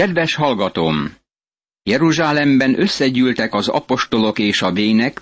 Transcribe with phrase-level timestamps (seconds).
[0.00, 1.14] Kedves hallgatóm!
[1.82, 5.20] Jeruzsálemben összegyűltek az apostolok és a vének,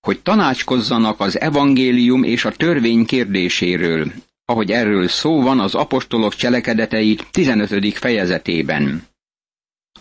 [0.00, 4.12] hogy tanácskozzanak az evangélium és a törvény kérdéséről,
[4.44, 7.98] ahogy erről szó van az apostolok cselekedetei 15.
[7.98, 9.06] fejezetében.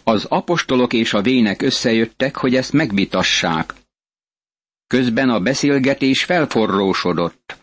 [0.03, 3.73] Az apostolok és a vének összejöttek, hogy ezt megvitassák.
[4.87, 7.57] Közben a beszélgetés felforrósodott.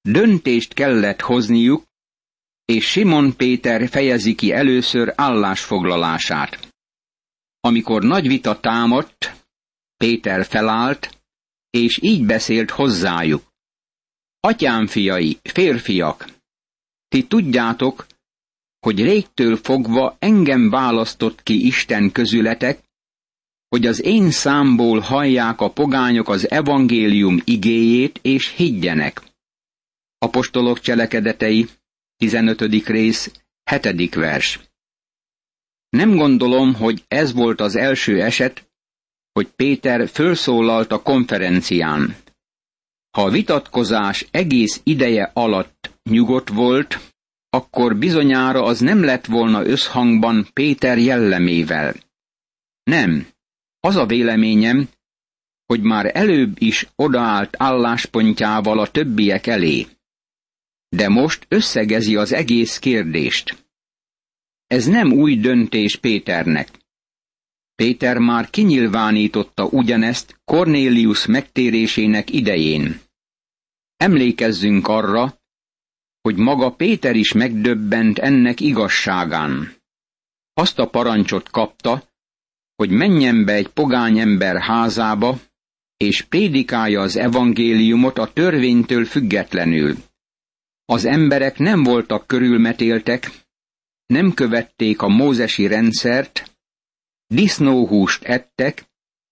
[0.00, 1.87] Döntést kellett hozniuk,
[2.72, 6.68] és Simon Péter fejezi ki először állásfoglalását.
[7.60, 9.46] Amikor nagy vita támadt,
[9.96, 11.18] Péter felállt,
[11.70, 13.42] és így beszélt hozzájuk.
[14.40, 16.28] Atyám fiai, férfiak,
[17.08, 18.06] ti tudjátok,
[18.80, 22.82] hogy régtől fogva engem választott ki Isten közületek,
[23.68, 29.22] hogy az én számból hallják a pogányok az evangélium igéjét, és higgyenek.
[30.18, 31.68] Apostolok cselekedetei,
[32.18, 32.60] 15.
[32.86, 33.32] rész,
[33.70, 34.14] 7.
[34.14, 34.60] vers.
[35.88, 38.70] Nem gondolom, hogy ez volt az első eset,
[39.32, 42.16] hogy Péter fölszólalt a konferencián.
[43.10, 46.98] Ha a vitatkozás egész ideje alatt nyugodt volt,
[47.50, 51.94] akkor bizonyára az nem lett volna összhangban Péter jellemével.
[52.82, 53.26] Nem,
[53.80, 54.88] az a véleményem,
[55.66, 59.86] hogy már előbb is odaállt álláspontjával a többiek elé.
[60.88, 63.66] De most összegezi az egész kérdést.
[64.66, 66.68] Ez nem új döntés Péternek.
[67.74, 73.00] Péter már kinyilvánította ugyanezt Cornélius megtérésének idején.
[73.96, 75.40] Emlékezzünk arra,
[76.20, 79.74] hogy maga Péter is megdöbbent ennek igazságán.
[80.52, 82.08] Azt a parancsot kapta,
[82.76, 85.40] hogy menjen be egy pogány ember házába,
[85.96, 89.96] és prédikálja az evangéliumot a törvénytől függetlenül.
[90.90, 93.30] Az emberek nem voltak körülmetéltek,
[94.06, 96.58] nem követték a mózesi rendszert,
[97.26, 98.84] disznóhúst ettek,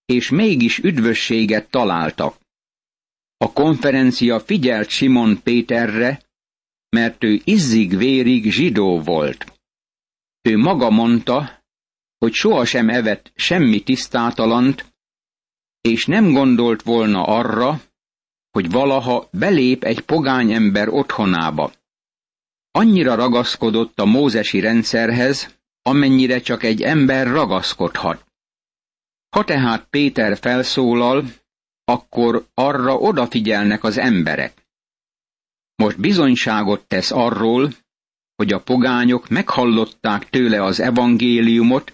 [0.04, 2.40] és mégis üdvösséget találtak.
[3.36, 6.22] A konferencia figyelt Simon Péterre,
[6.88, 9.60] mert ő izzig-vérig zsidó volt.
[10.42, 11.64] Ő maga mondta,
[12.18, 14.94] hogy sohasem evett semmi tisztátalant,
[15.80, 17.80] és nem gondolt volna arra,
[18.56, 21.72] hogy valaha belép egy pogány ember otthonába.
[22.70, 28.26] Annyira ragaszkodott a mózesi rendszerhez, amennyire csak egy ember ragaszkodhat.
[29.28, 31.24] Ha tehát Péter felszólal,
[31.84, 34.66] akkor arra odafigyelnek az emberek.
[35.74, 37.72] Most bizonyságot tesz arról,
[38.36, 41.92] hogy a pogányok meghallották tőle az evangéliumot,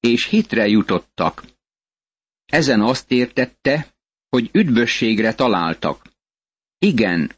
[0.00, 1.44] és hitre jutottak.
[2.46, 3.97] Ezen azt értette,
[4.28, 6.02] hogy üdvösségre találtak.
[6.78, 7.32] Igen,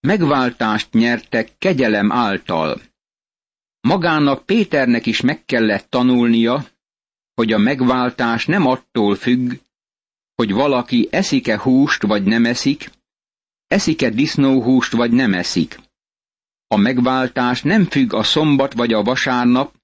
[0.00, 2.80] megváltást nyertek kegyelem által.
[3.80, 6.66] Magának Péternek is meg kellett tanulnia,
[7.34, 9.52] hogy a megváltás nem attól függ,
[10.34, 12.90] hogy valaki eszik-e húst vagy nem eszik,
[13.66, 15.78] eszik-e disznóhúst vagy nem eszik.
[16.66, 19.74] A megváltás nem függ a szombat vagy a vasárnap,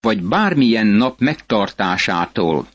[0.00, 2.68] vagy bármilyen nap megtartásától.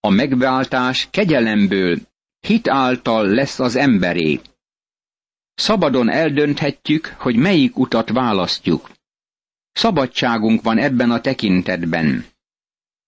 [0.00, 1.98] A megváltás kegyelemből,
[2.46, 4.40] hit által lesz az emberé.
[5.54, 8.90] Szabadon eldönthetjük, hogy melyik utat választjuk.
[9.72, 12.24] Szabadságunk van ebben a tekintetben.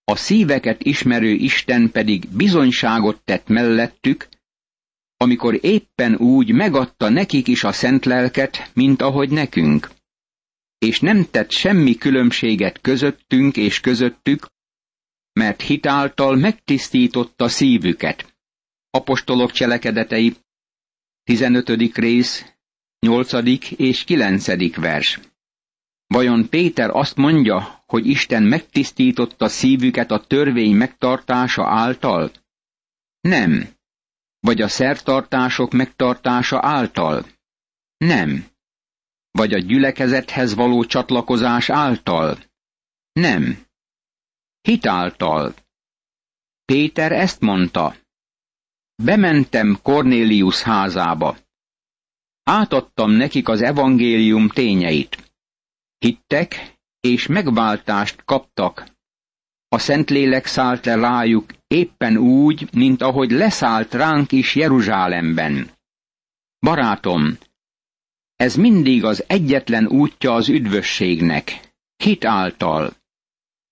[0.04, 4.28] A szíveket ismerő Isten pedig bizonyságot tett mellettük,
[5.16, 9.90] amikor éppen úgy megadta nekik is a szent lelket, mint ahogy nekünk.
[10.78, 14.46] És nem tett semmi különbséget közöttünk és közöttük,
[15.32, 18.37] mert hitáltal megtisztította szívüket.
[18.90, 20.36] Apostolok cselekedetei,
[21.24, 21.96] 15.
[21.96, 22.54] rész,
[22.98, 23.32] 8.
[23.76, 24.76] és 9.
[24.76, 25.20] vers.
[26.06, 32.32] Vajon Péter azt mondja, hogy Isten megtisztította szívüket a törvény megtartása által?
[33.20, 33.68] Nem.
[34.40, 37.26] Vagy a szertartások megtartása által?
[37.96, 38.46] Nem.
[39.30, 42.38] Vagy a gyülekezethez való csatlakozás által?
[43.12, 43.66] Nem.
[44.60, 45.54] Hitáltal.
[46.64, 47.96] Péter ezt mondta.
[49.02, 51.36] Bementem Cornélius házába.
[52.42, 55.32] Átadtam nekik az evangélium tényeit.
[55.98, 58.96] Hittek, és megváltást kaptak.
[59.68, 65.70] A Szentlélek szállt le rájuk éppen úgy, mint ahogy leszállt ránk is Jeruzsálemben.
[66.58, 67.38] Barátom,
[68.36, 71.60] ez mindig az egyetlen útja az üdvösségnek,
[71.96, 72.92] hit által.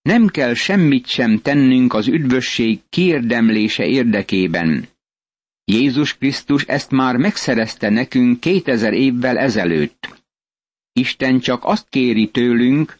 [0.02, 4.94] Nem kell semmit sem tennünk az üdvösség kiérdemlése érdekében.
[5.72, 10.24] Jézus Krisztus ezt már megszerezte nekünk kétezer évvel ezelőtt.
[10.92, 12.98] Isten csak azt kéri tőlünk,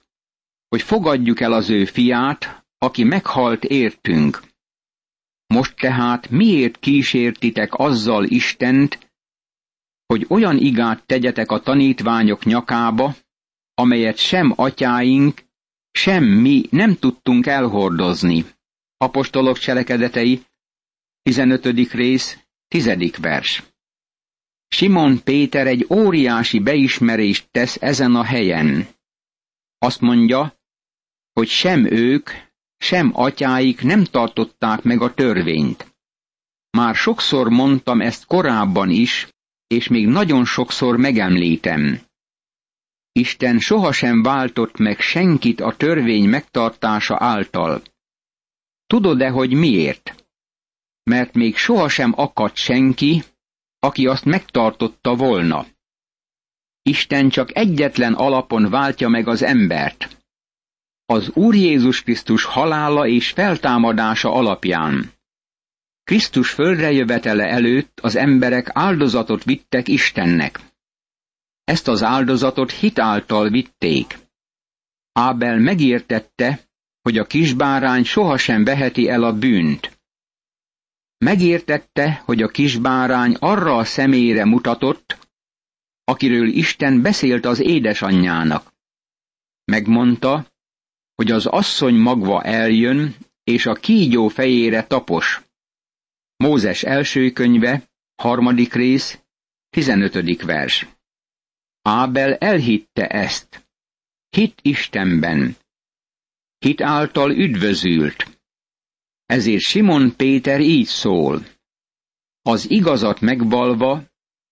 [0.68, 4.42] hogy fogadjuk el az ő fiát, aki meghalt értünk.
[5.46, 9.12] Most tehát miért kísértitek azzal Istent,
[10.06, 13.14] hogy olyan igát tegyetek a tanítványok nyakába,
[13.74, 15.42] amelyet sem atyáink,
[15.90, 18.44] sem mi nem tudtunk elhordozni.
[18.96, 20.42] Apostolok cselekedetei,
[21.22, 21.92] 15.
[21.92, 23.16] rész, 10.
[23.20, 23.62] vers.
[24.68, 28.86] Simon Péter egy óriási beismerést tesz ezen a helyen.
[29.78, 30.54] Azt mondja,
[31.32, 32.30] hogy sem ők,
[32.78, 35.94] sem atyáik nem tartották meg a törvényt.
[36.70, 39.28] Már sokszor mondtam ezt korábban is,
[39.66, 42.00] és még nagyon sokszor megemlítem.
[43.12, 47.82] Isten sohasem váltott meg senkit a törvény megtartása által.
[48.86, 50.25] Tudod-e, hogy miért?
[51.10, 53.22] Mert még sohasem akadt senki,
[53.78, 55.66] aki azt megtartotta volna.
[56.82, 60.16] Isten csak egyetlen alapon váltja meg az embert.
[61.04, 65.12] Az Úr Jézus Krisztus halála és feltámadása alapján.
[66.04, 70.60] Krisztus földre jövetele előtt az emberek áldozatot vittek Istennek.
[71.64, 74.18] Ezt az áldozatot hit által vitték.
[75.12, 76.60] Ábel megértette,
[77.02, 79.95] hogy a kisbárány sohasem veheti el a bűnt.
[81.18, 85.18] Megértette, hogy a kisbárány arra a személyre mutatott,
[86.04, 88.72] akiről Isten beszélt az édesanyjának.
[89.64, 90.46] Megmondta,
[91.14, 95.42] hogy az asszony magva eljön, és a kígyó fejére tapos.
[96.36, 99.18] Mózes első könyve, harmadik rész,
[99.70, 100.86] tizenötödik vers.
[101.82, 103.68] Ábel elhitte ezt.
[104.28, 105.56] Hit Istenben.
[106.58, 108.35] Hit által üdvözült.
[109.26, 111.46] Ezért Simon Péter így szól.
[112.42, 114.02] Az igazat megvalva,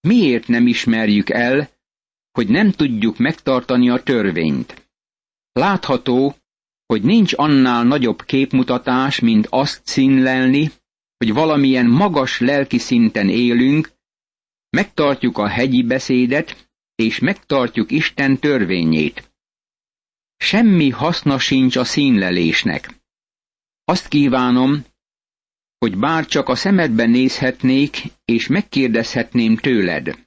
[0.01, 1.69] miért nem ismerjük el,
[2.31, 4.89] hogy nem tudjuk megtartani a törvényt?
[5.53, 6.35] Látható,
[6.87, 10.71] hogy nincs annál nagyobb képmutatás, mint azt színlelni,
[11.17, 13.93] hogy valamilyen magas lelki szinten élünk,
[14.71, 19.33] megtartjuk a hegyi beszédet, és megtartjuk Isten törvényét.
[20.37, 23.04] Semmi haszna sincs a színlelésnek.
[23.85, 24.85] Azt kívánom,
[25.79, 30.19] hogy bár csak a szemedben nézhetnék, és megkérdezhetném tőled.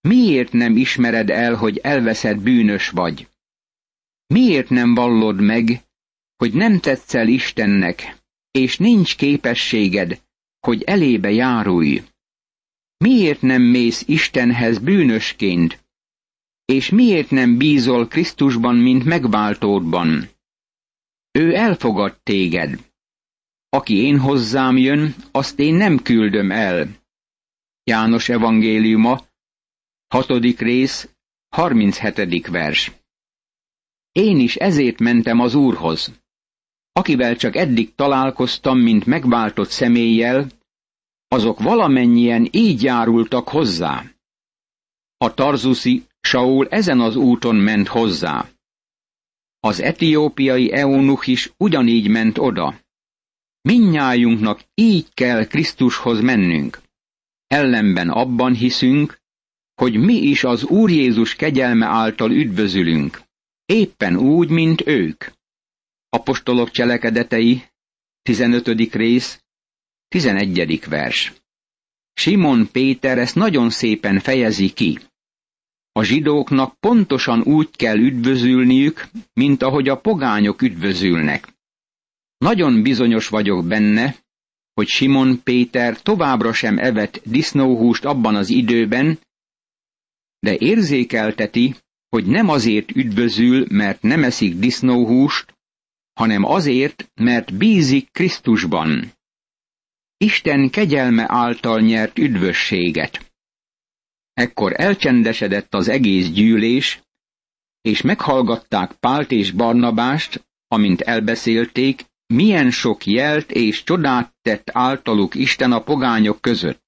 [0.00, 3.28] Miért nem ismered el, hogy elveszett bűnös vagy?
[4.26, 5.84] Miért nem vallod meg,
[6.36, 8.16] hogy nem tetszel Istennek,
[8.50, 10.22] és nincs képességed,
[10.60, 12.02] hogy elébe járulj?
[12.96, 15.84] Miért nem mész Istenhez bűnösként,
[16.64, 20.28] és miért nem bízol Krisztusban, mint megváltódban?
[21.32, 22.90] Ő elfogad téged.
[23.68, 26.88] Aki én hozzám jön, azt én nem küldöm el.
[27.84, 29.20] János evangéliuma,
[30.08, 31.08] hatodik rész,
[31.48, 32.46] 37.
[32.46, 32.92] vers.
[34.12, 36.12] Én is ezért mentem az Úrhoz.
[36.92, 40.46] Akivel csak eddig találkoztam, mint megváltott személlyel,
[41.28, 44.04] azok valamennyien így járultak hozzá.
[45.16, 48.51] A tarzuszi Saul ezen az úton ment hozzá.
[49.64, 52.80] Az etiópiai eunuch is ugyanígy ment oda.
[53.60, 56.80] Minnyájunknak így kell Krisztushoz mennünk.
[57.46, 59.18] Ellenben abban hiszünk,
[59.74, 63.22] hogy mi is az Úr Jézus kegyelme által üdvözülünk.
[63.64, 65.24] Éppen úgy, mint ők.
[66.08, 67.64] Apostolok cselekedetei,
[68.22, 68.94] 15.
[68.94, 69.44] rész,
[70.08, 70.84] 11.
[70.88, 71.32] vers.
[72.12, 74.98] Simon Péter ezt nagyon szépen fejezi ki.
[75.92, 81.48] A zsidóknak pontosan úgy kell üdvözülniük, mint ahogy a pogányok üdvözülnek.
[82.38, 84.16] Nagyon bizonyos vagyok benne,
[84.74, 89.18] hogy Simon Péter továbbra sem evett disznóhúst abban az időben,
[90.38, 91.74] de érzékelteti,
[92.08, 95.54] hogy nem azért üdvözül, mert nem eszik disznóhúst,
[96.12, 99.12] hanem azért, mert bízik Krisztusban.
[100.16, 103.31] Isten kegyelme által nyert üdvösséget.
[104.32, 107.02] Ekkor elcsendesedett az egész gyűlés,
[107.80, 115.72] és meghallgatták Pált és Barnabást, amint elbeszélték, milyen sok jelt és csodát tett általuk Isten
[115.72, 116.82] a pogányok között.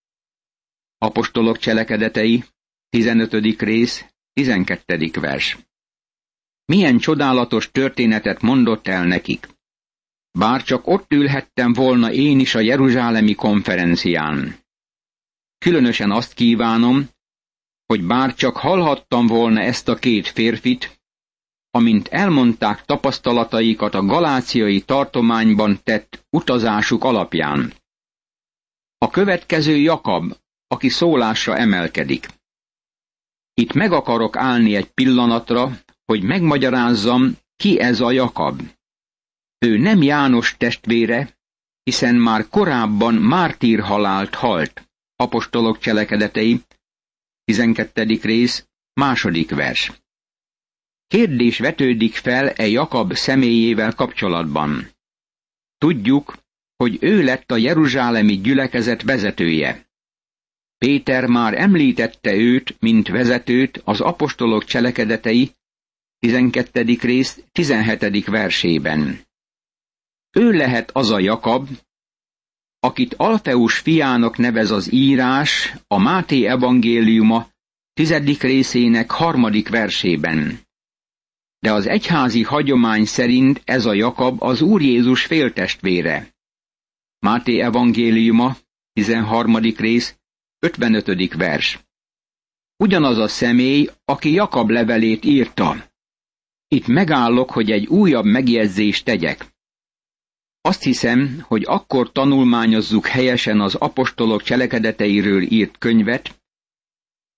[0.99, 2.45] Apostolok cselekedetei,
[2.89, 3.61] 15.
[3.61, 5.11] rész, 12.
[5.21, 5.59] vers.
[6.65, 9.49] Milyen csodálatos történetet mondott el nekik.
[10.39, 14.57] Bár csak ott ülhettem volna én is a Jeruzsálemi konferencián.
[15.59, 17.09] Különösen azt kívánom,
[17.95, 21.01] hogy bár csak hallhattam volna ezt a két férfit,
[21.71, 27.73] amint elmondták tapasztalataikat a galáciai tartományban tett utazásuk alapján.
[28.99, 30.37] A következő Jakab,
[30.67, 32.29] aki szólásra emelkedik.
[33.55, 35.71] Itt meg akarok állni egy pillanatra,
[36.05, 38.63] hogy megmagyarázzam, ki ez a Jakab.
[39.59, 41.39] Ő nem János testvére,
[41.83, 44.89] hiszen már korábban mártír halált halt.
[45.17, 46.61] Apostolok cselekedetei,
[47.45, 48.19] 12.
[48.23, 49.93] rész, második vers.
[51.07, 54.91] Kérdés vetődik fel e Jakab személyével kapcsolatban.
[55.79, 56.37] Tudjuk,
[56.77, 59.87] hogy ő lett a jeruzsálemi gyülekezet vezetője.
[60.79, 65.51] Péter már említette őt, mint vezetőt az apostolok cselekedetei
[66.19, 66.97] 12.
[67.01, 68.27] rész 17.
[68.27, 69.21] versében.
[70.37, 71.69] Ő lehet az a Jakab,
[72.85, 77.49] akit Alfeus fiának nevez az írás a Máté evangéliuma
[77.93, 80.59] tizedik részének harmadik versében.
[81.59, 86.35] De az egyházi hagyomány szerint ez a Jakab az Úr Jézus féltestvére.
[87.19, 88.57] Máté evangéliuma,
[88.93, 89.57] 13.
[89.57, 90.17] rész,
[90.59, 91.35] 55.
[91.35, 91.79] vers.
[92.77, 95.91] Ugyanaz a személy, aki Jakab levelét írta.
[96.69, 99.54] Itt megállok, hogy egy újabb megjegyzést tegyek.
[100.67, 106.41] Azt hiszem, hogy akkor tanulmányozzuk helyesen az apostolok cselekedeteiről írt könyvet,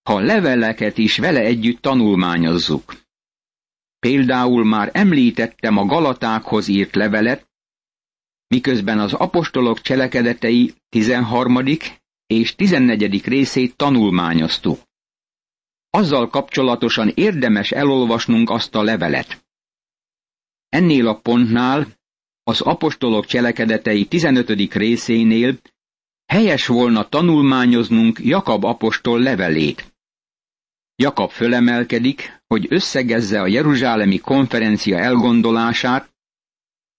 [0.02, 2.94] ha leveleket is vele együtt tanulmányozzuk.
[3.98, 7.48] Például már említettem a Galatákhoz írt levelet,
[8.46, 11.58] miközben az apostolok cselekedetei 13.
[12.26, 13.24] és 14.
[13.24, 14.78] részét tanulmányoztuk.
[15.90, 19.46] Azzal kapcsolatosan érdemes elolvasnunk azt a levelet.
[20.68, 21.95] Ennél a pontnál
[22.48, 24.74] az apostolok cselekedetei 15.
[24.74, 25.58] részénél
[26.26, 29.94] helyes volna tanulmányoznunk Jakab apostol levelét.
[30.96, 36.14] Jakab fölemelkedik, hogy összegezze a Jeruzsálemi konferencia elgondolását,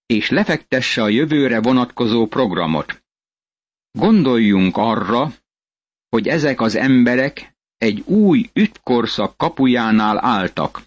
[0.06, 3.02] és lefektesse a jövőre vonatkozó programot.
[3.90, 5.32] Gondoljunk arra,
[6.08, 10.82] hogy ezek az emberek egy új ütkorszak kapujánál álltak.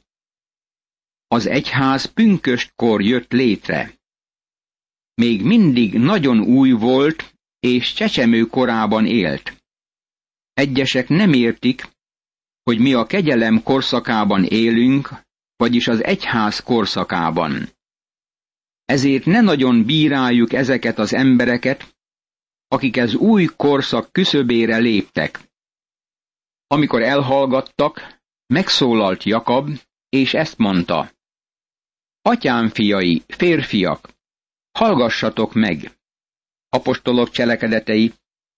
[1.28, 4.00] Az egyház pünköstkor jött létre
[5.14, 9.64] még mindig nagyon új volt, és csecsemő korában élt.
[10.54, 11.88] Egyesek nem értik,
[12.64, 15.10] hogy mi a kegyelem korszakában élünk,
[15.56, 17.70] vagyis az egyház korszakában.
[18.86, 21.96] Ezért ne nagyon bíráljuk ezeket az embereket,
[22.68, 25.40] akik ez új korszak küszöbére léptek.
[26.68, 29.70] Amikor elhallgattak, megszólalt Jakab,
[30.10, 31.12] és ezt mondta.
[32.22, 34.10] Atyám fiai, férfiak,
[34.72, 35.92] Hallgassatok meg!
[36.70, 38.14] Apostolok cselekedetei,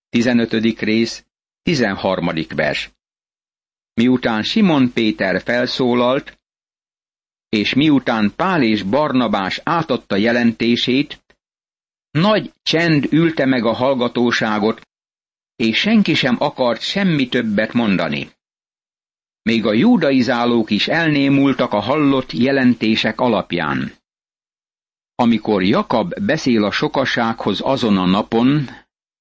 [0.10, 0.80] 15.
[0.80, 1.26] rész,
[1.62, 2.30] 13.
[2.56, 2.92] vers.
[3.94, 6.40] Miután Simon Péter felszólalt,
[7.50, 11.24] és miután Pál és Barnabás átadta jelentését,
[12.12, 14.82] nagy csend ülte meg a hallgatóságot,
[15.56, 18.30] és senki sem akart semmi többet mondani.
[19.42, 23.94] Még a judaizálók is elnémultak a hallott jelentések alapján.
[25.16, 28.68] Amikor Jakab beszél a sokasághoz azon a napon,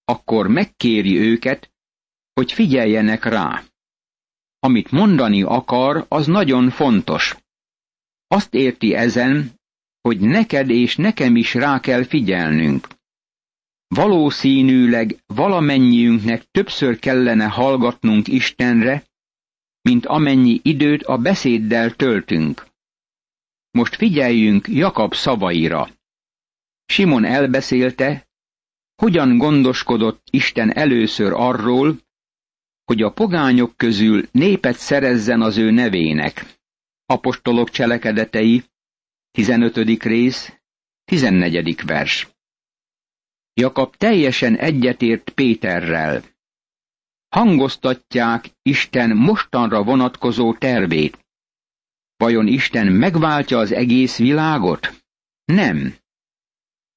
[0.05, 1.71] akkor megkéri őket,
[2.33, 3.63] hogy figyeljenek rá.
[4.59, 7.37] Amit mondani akar, az nagyon fontos.
[8.27, 9.51] Azt érti ezen,
[10.01, 12.89] hogy neked és nekem is rá kell figyelnünk.
[13.89, 19.05] Valószínűleg valamennyiünknek többször kellene hallgatnunk Istenre,
[19.83, 22.67] mint amennyi időt a beszéddel töltünk.
[23.73, 25.89] Most figyeljünk Jakab szavaira.
[26.85, 28.29] Simon elbeszélte,
[28.95, 31.99] hogyan gondoskodott Isten először arról,
[32.85, 36.59] hogy a pogányok közül népet szerezzen az ő nevének.
[37.07, 38.65] Apostolok cselekedetei,
[39.31, 39.77] 15.
[40.03, 40.53] rész,
[41.05, 41.85] 14.
[41.87, 42.29] vers.
[43.55, 46.23] Jakab teljesen egyetért Péterrel.
[47.29, 51.22] Hangoztatják Isten mostanra vonatkozó tervét.
[52.23, 55.05] Vajon Isten megváltja az egész világot?
[55.45, 55.95] Nem.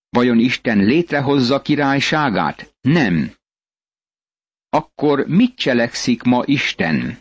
[0.09, 2.75] Vajon Isten létrehozza királyságát?
[2.81, 3.31] Nem.
[4.69, 7.17] Akkor mit cselekszik ma Isten?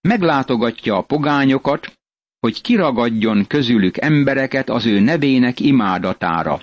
[0.00, 2.00] Meglátogatja a pogányokat,
[2.40, 6.62] hogy kiragadjon közülük embereket az ő nevének imádatára.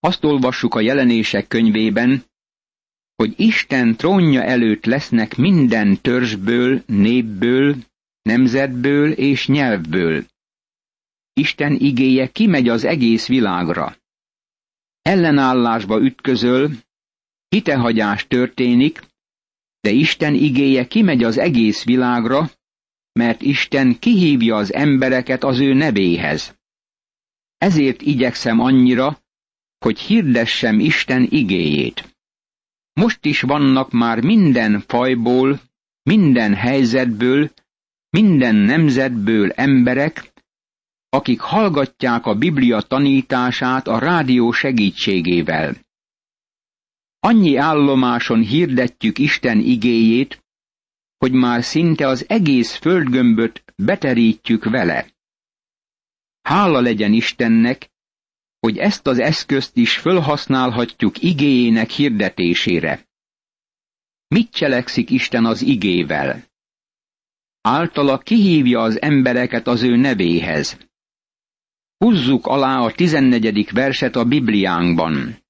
[0.00, 2.24] Azt olvassuk a jelenések könyvében,
[3.16, 7.76] hogy Isten trónja előtt lesznek minden törzsből, népből,
[8.22, 10.24] nemzetből és nyelvből.
[11.32, 13.96] Isten igéje kimegy az egész világra.
[15.02, 16.70] Ellenállásba ütközöl,
[17.48, 19.02] hitehagyás történik,
[19.80, 22.50] de Isten igéje kimegy az egész világra,
[23.12, 26.58] mert Isten kihívja az embereket az ő nevéhez.
[27.58, 29.22] Ezért igyekszem annyira,
[29.78, 32.16] hogy hirdessem Isten igéjét.
[32.92, 35.60] Most is vannak már minden fajból,
[36.02, 37.50] minden helyzetből
[38.10, 40.32] minden nemzetből emberek,
[41.08, 45.76] akik hallgatják a Biblia tanítását a rádió segítségével.
[47.18, 50.44] Annyi állomáson hirdetjük Isten igéjét,
[51.16, 55.12] hogy már szinte az egész földgömböt beterítjük vele.
[56.42, 57.90] Hála legyen Istennek,
[58.60, 63.08] hogy ezt az eszközt is fölhasználhatjuk igéjének hirdetésére.
[64.28, 66.49] Mit cselekszik Isten az igével?
[67.60, 70.78] Általa kihívja az embereket az ő nevéhez.
[71.96, 75.44] Húzzuk alá a tizennegyedik verset a Bibliánkban.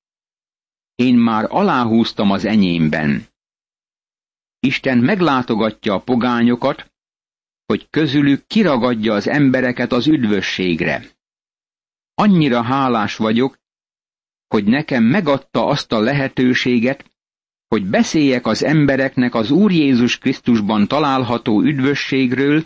[0.94, 3.26] Én már aláhúztam az enyémben.
[4.58, 6.92] Isten meglátogatja a pogányokat,
[7.66, 11.04] hogy közülük kiragadja az embereket az üdvösségre.
[12.14, 13.58] Annyira hálás vagyok,
[14.46, 17.10] hogy nekem megadta azt a lehetőséget,
[17.70, 22.64] hogy beszéljek az embereknek az Úr Jézus Krisztusban található üdvösségről,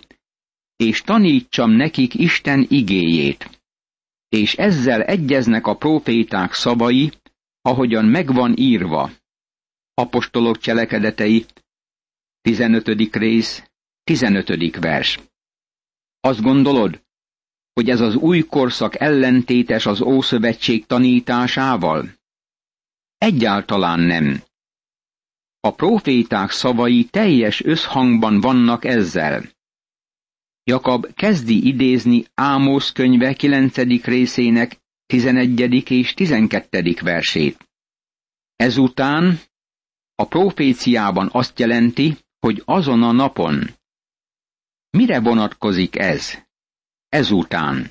[0.76, 3.60] és tanítsam nekik Isten igéjét.
[4.28, 7.12] És ezzel egyeznek a proféták szavai,
[7.60, 9.10] ahogyan megvan írva.
[9.94, 11.44] Apostolok cselekedetei,
[12.40, 13.16] 15.
[13.16, 13.70] rész,
[14.04, 14.76] 15.
[14.80, 15.20] vers.
[16.20, 17.02] Azt gondolod,
[17.72, 22.08] hogy ez az új korszak ellentétes az Ószövetség tanításával?
[23.18, 24.42] Egyáltalán nem.
[25.64, 29.44] A proféták szavai teljes összhangban vannak ezzel.
[30.64, 33.76] Jakab kezdi idézni Ámos könyve 9.
[34.04, 35.90] részének 11.
[35.90, 36.94] és 12.
[37.00, 37.68] versét.
[38.56, 39.40] Ezután
[40.14, 43.70] a proféciában azt jelenti, hogy azon a napon.
[44.90, 46.38] Mire vonatkozik ez?
[47.08, 47.90] Ezután.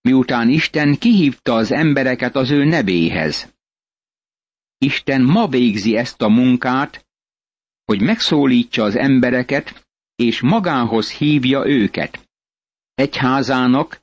[0.00, 3.58] Miután Isten kihívta az embereket az ő nevéhez.
[4.84, 7.06] Isten ma végzi ezt a munkát,
[7.84, 12.28] hogy megszólítsa az embereket, és magához hívja őket.
[12.94, 14.02] Egyházának,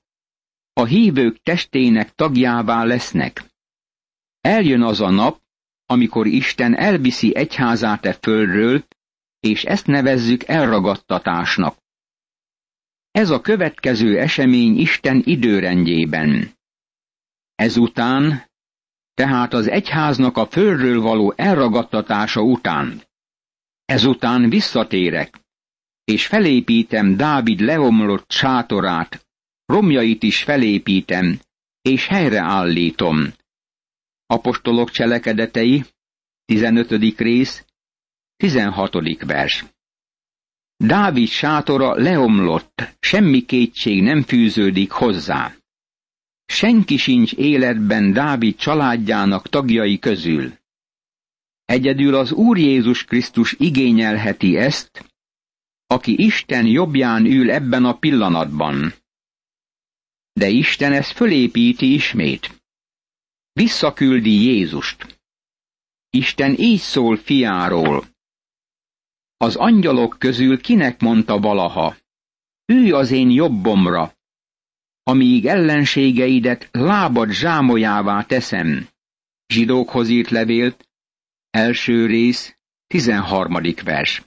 [0.74, 3.44] a hívők testének tagjává lesznek.
[4.42, 5.42] Eljön az a nap,
[5.86, 8.84] amikor Isten elviszi egyházát e földről,
[9.40, 11.78] és ezt nevezzük elragadtatásnak.
[13.12, 16.52] Ez a következő esemény Isten időrendjében.
[17.56, 18.50] Ezután,
[19.18, 23.02] tehát az egyháznak a földről való elragadtatása után.
[23.86, 25.40] Ezután visszatérek,
[26.04, 29.28] és felépítem Dávid leomlott sátorát,
[29.66, 31.40] romjait is felépítem,
[31.82, 33.34] és helyreállítom.
[34.26, 35.84] Apostolok cselekedetei,
[36.46, 37.18] 15.
[37.18, 37.66] rész,
[38.36, 39.24] 16.
[39.26, 39.66] vers.
[40.76, 45.57] Dávid sátora leomlott, semmi kétség nem fűződik hozzá.
[46.48, 50.58] Senki sincs életben Dávid családjának tagjai közül.
[51.66, 55.06] Egyedül az Úr Jézus Krisztus igényelheti ezt,
[55.88, 58.94] aki Isten jobbján ül ebben a pillanatban.
[60.34, 62.62] De Isten ezt fölépíti ismét.
[63.54, 65.20] Visszaküldi Jézust.
[66.10, 68.06] Isten így szól fiáról.
[69.38, 71.98] Az angyalok közül kinek mondta valaha,
[72.66, 74.17] ülj az én jobbomra,
[75.08, 78.88] amíg ellenségeidet lábad zsámolyává teszem.
[79.54, 80.90] Zsidókhoz írt levélt,
[81.50, 84.24] első rész, tizenharmadik vers.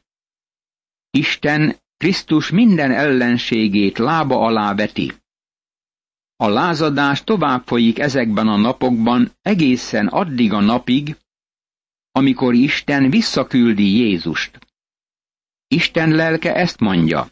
[1.10, 5.12] Isten Krisztus minden ellenségét lába alá veti.
[6.36, 11.16] A lázadás tovább folyik ezekben a napokban egészen addig a napig,
[12.12, 14.58] amikor Isten visszaküldi Jézust.
[15.66, 17.28] Isten lelke ezt mondja.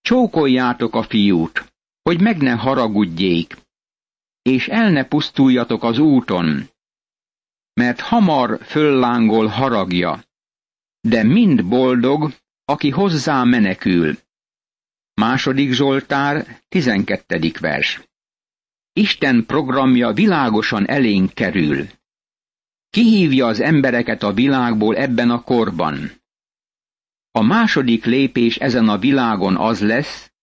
[0.00, 1.73] Csókoljátok a fiút,
[2.04, 3.56] hogy meg ne haragudjék,
[4.42, 6.68] és el ne pusztuljatok az úton,
[7.74, 10.24] mert hamar föllángol haragja,
[11.00, 12.32] de mind boldog,
[12.64, 14.16] aki hozzá menekül.
[15.14, 17.52] Második Zsoltár, 12.
[17.60, 18.00] vers.
[18.92, 21.86] Isten programja világosan elénk kerül.
[22.90, 26.10] Kihívja az embereket a világból ebben a korban.
[27.30, 30.33] A második lépés ezen a világon az lesz,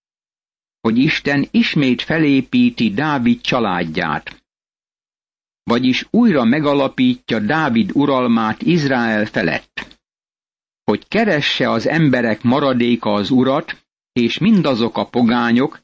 [0.82, 4.44] hogy Isten ismét felépíti Dávid családját.
[5.62, 10.00] Vagyis újra megalapítja Dávid uralmát Izrael felett.
[10.84, 15.80] Hogy keresse az emberek maradéka az urat, és mindazok a pogányok,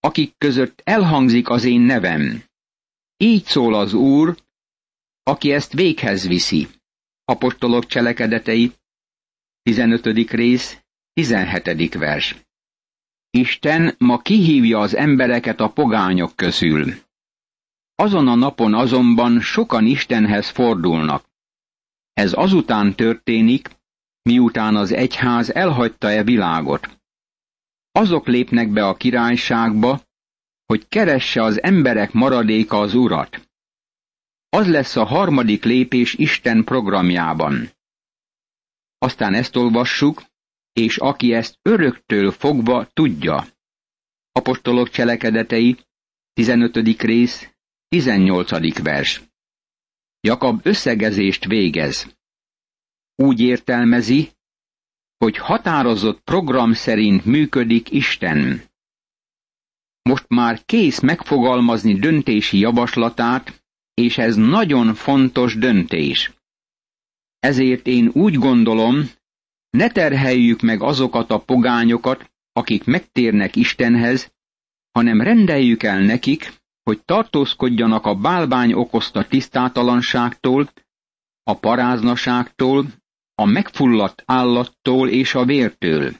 [0.00, 2.42] akik között elhangzik az én nevem.
[3.16, 4.36] Így szól az Úr,
[5.22, 6.68] aki ezt véghez viszi.
[7.24, 8.72] Apostolok cselekedetei,
[9.62, 10.06] 15.
[10.30, 10.78] rész,
[11.12, 11.94] 17.
[11.94, 12.47] vers.
[13.30, 16.94] Isten ma kihívja az embereket a pogányok közül.
[17.94, 21.24] Azon a napon azonban sokan Istenhez fordulnak.
[22.12, 23.68] Ez azután történik,
[24.22, 27.00] miután az egyház elhagyta-e világot.
[27.92, 30.00] Azok lépnek be a királyságba,
[30.66, 33.48] hogy keresse az emberek maradéka az urat.
[34.48, 37.70] Az lesz a harmadik lépés Isten programjában.
[38.98, 40.22] Aztán ezt olvassuk,
[40.78, 43.46] és aki ezt öröktől fogva tudja.
[44.32, 45.76] Apostolok cselekedetei,
[46.32, 46.76] 15.
[47.02, 47.50] rész,
[47.88, 48.82] 18.
[48.82, 49.22] vers.
[50.20, 52.16] Jakab összegezést végez.
[53.14, 54.30] Úgy értelmezi,
[55.16, 58.62] hogy határozott program szerint működik Isten.
[60.02, 63.62] Most már kész megfogalmazni döntési javaslatát,
[63.94, 66.32] és ez nagyon fontos döntés.
[67.38, 69.10] Ezért én úgy gondolom,
[69.70, 74.32] ne terheljük meg azokat a pogányokat, akik megtérnek Istenhez,
[74.92, 76.52] hanem rendeljük el nekik,
[76.82, 80.72] hogy tartózkodjanak a bálvány okozta tisztátalanságtól,
[81.42, 82.86] a paráznaságtól,
[83.34, 86.12] a megfulladt állattól és a vértől.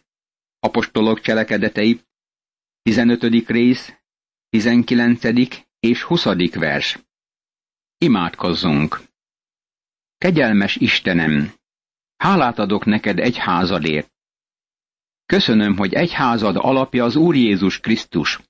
[0.60, 2.00] Apostolok cselekedetei,
[2.82, 3.22] 15.
[3.46, 3.94] rész,
[4.48, 5.24] 19.
[5.80, 6.24] és 20.
[6.54, 6.98] vers.
[7.98, 9.00] Imádkozzunk!
[10.18, 11.52] Kegyelmes Istenem,
[12.18, 14.12] hálát adok neked egyházadért.
[15.26, 18.40] Köszönöm, hogy egyházad alapja az Úr Jézus Krisztus.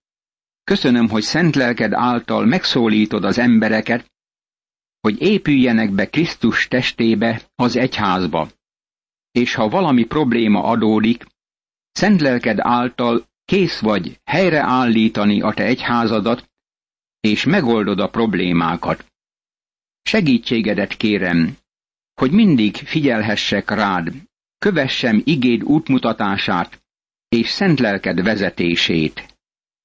[0.65, 4.13] Köszönöm, hogy szent lelked által megszólítod az embereket,
[5.01, 8.49] hogy épüljenek be Krisztus testébe, az egyházba.
[9.31, 11.25] És ha valami probléma adódik,
[11.93, 16.51] szent lelked által kész vagy helyreállítani a te egyházadat,
[17.21, 19.07] és megoldod a problémákat.
[20.03, 21.57] Segítségedet kérem,
[22.19, 24.13] hogy mindig figyelhessek rád,
[24.59, 26.83] kövessem igéd útmutatását
[27.29, 29.35] és szent lelked vezetését.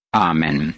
[0.10, 0.76] Ámen.